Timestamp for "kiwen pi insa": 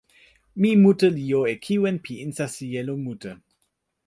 1.63-2.45